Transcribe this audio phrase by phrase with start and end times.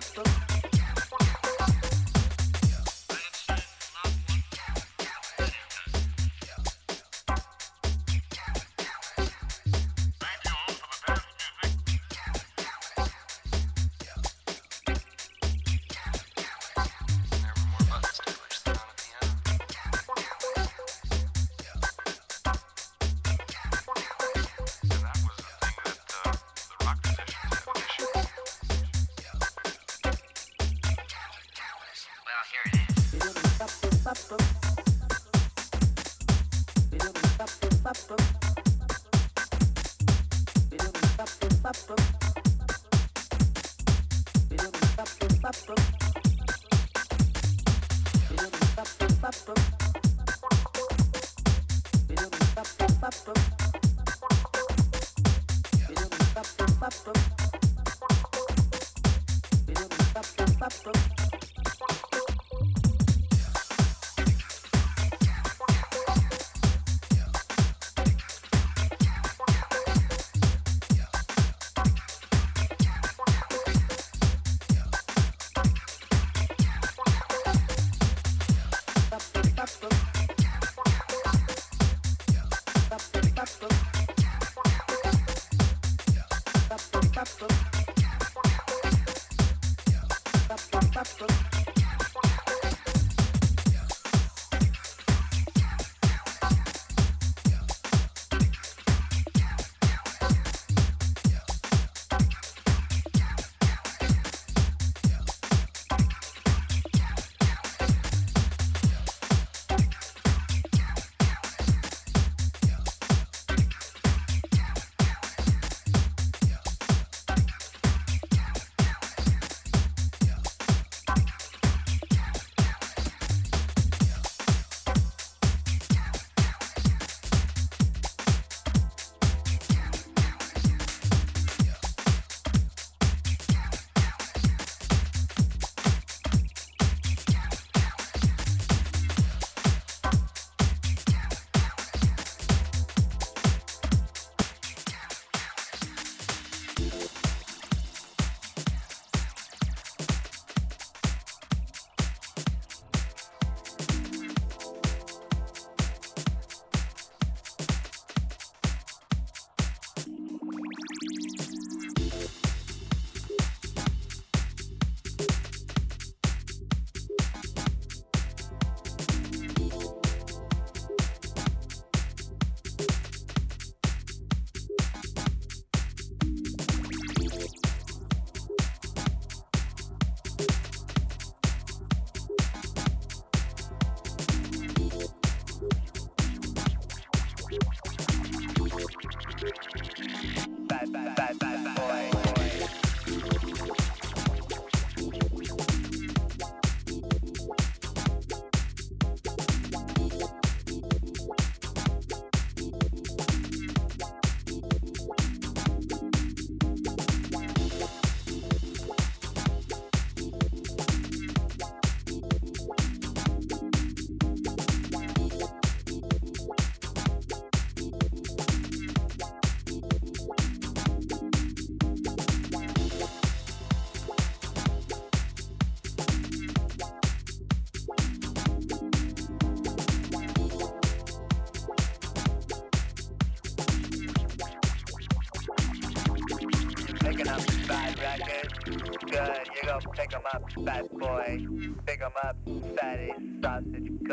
[0.00, 0.39] up,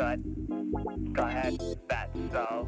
[0.08, 2.66] Go ahead, fat soul.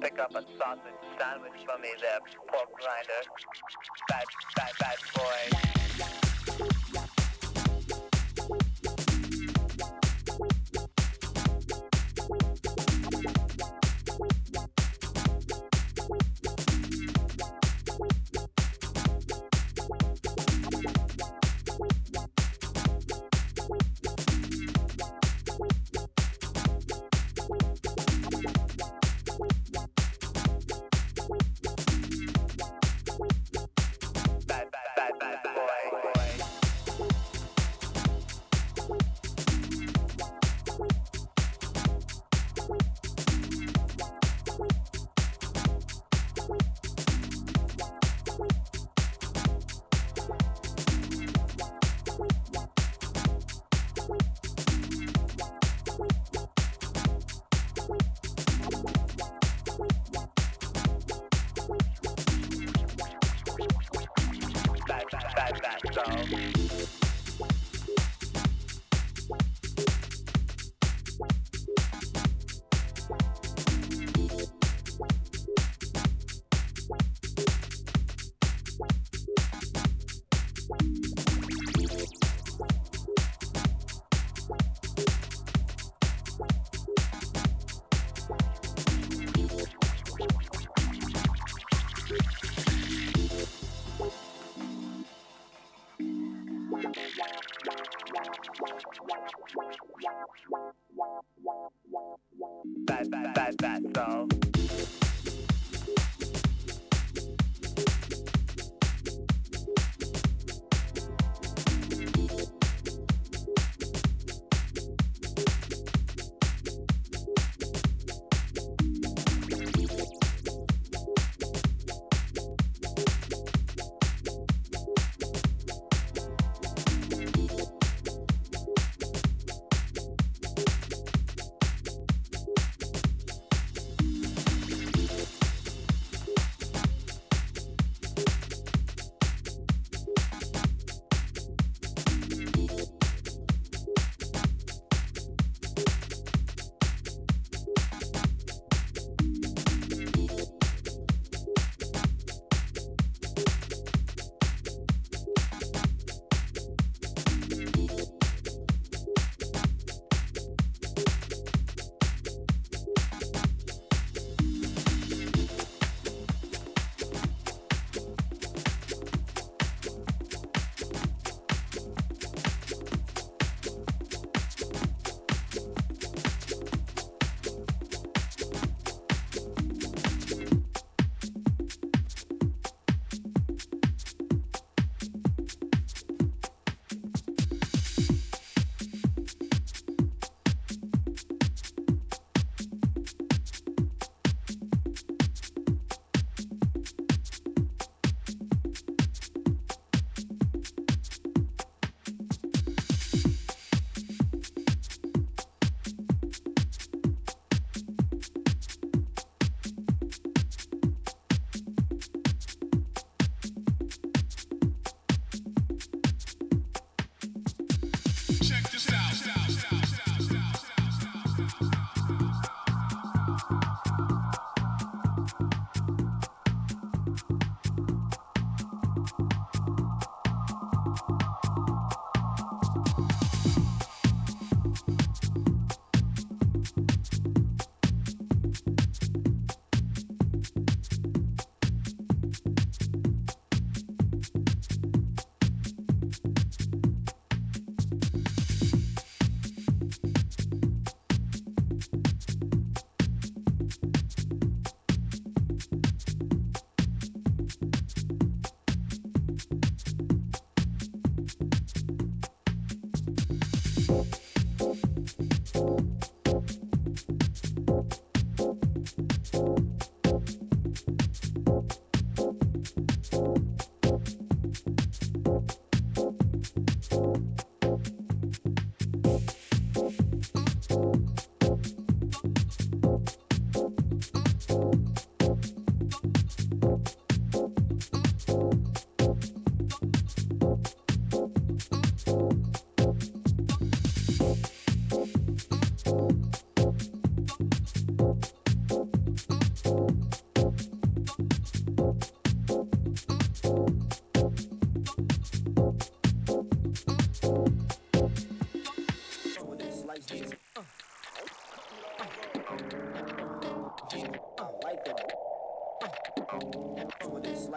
[0.00, 3.22] Pick up a sausage sandwich for me there, pork grinder.
[4.08, 4.24] Fat,
[4.56, 7.09] fat, fat boy.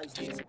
[0.04, 0.43] Like this.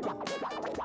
[0.00, 0.77] ダメだ!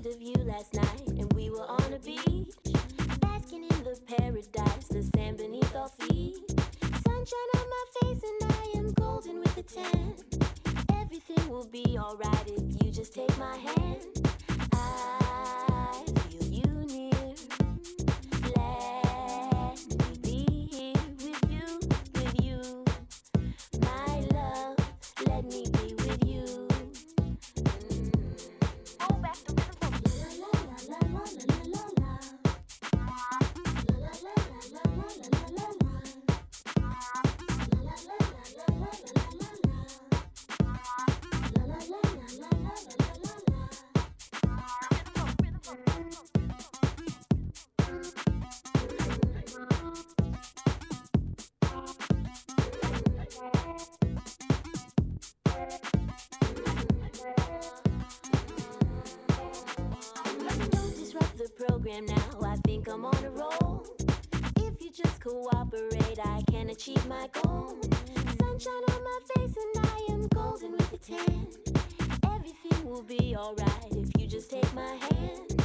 [0.00, 2.54] dreamed of you last night, and we were on a beach,
[3.20, 6.36] basking in the paradise, the sand beneath our feet.
[7.06, 10.14] Sunshine on my face, and I am golden with a tan.
[11.00, 14.28] Everything will be alright if you just take my hand.
[14.72, 15.19] I
[62.00, 62.48] time now.
[62.48, 63.86] I think I'm on a roll.
[64.56, 67.78] If you just cooperate, I can achieve my goal.
[68.38, 71.46] Sunshine on my face, and I am golden with a tan.
[72.24, 75.59] Everything will be alright if you just take my hand.